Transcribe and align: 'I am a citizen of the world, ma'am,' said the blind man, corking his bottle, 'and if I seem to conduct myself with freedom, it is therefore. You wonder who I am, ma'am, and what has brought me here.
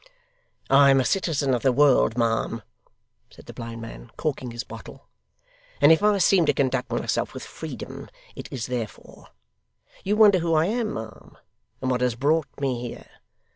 'I 0.71 0.89
am 0.89 0.99
a 0.99 1.05
citizen 1.05 1.53
of 1.53 1.61
the 1.61 1.71
world, 1.71 2.17
ma'am,' 2.17 2.63
said 3.29 3.45
the 3.45 3.53
blind 3.53 3.83
man, 3.83 4.09
corking 4.17 4.49
his 4.49 4.63
bottle, 4.63 5.05
'and 5.79 5.91
if 5.91 6.01
I 6.01 6.17
seem 6.17 6.47
to 6.47 6.53
conduct 6.55 6.91
myself 6.91 7.35
with 7.35 7.43
freedom, 7.45 8.09
it 8.35 8.47
is 8.51 8.65
therefore. 8.65 9.27
You 10.03 10.15
wonder 10.17 10.39
who 10.39 10.55
I 10.55 10.65
am, 10.65 10.95
ma'am, 10.95 11.37
and 11.83 11.91
what 11.91 12.01
has 12.01 12.15
brought 12.15 12.47
me 12.59 12.81
here. 12.81 13.05